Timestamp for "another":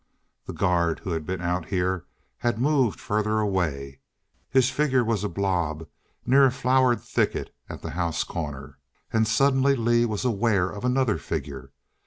10.83-11.19